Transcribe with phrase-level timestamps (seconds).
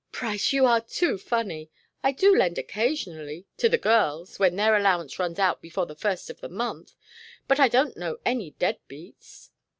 [0.11, 1.69] "Price, you are too funny!
[2.01, 6.27] I do lend occasionally to the girls, when their allowance runs out before the first
[6.31, 6.95] of the month;
[7.47, 9.51] but I don't know any dead beats."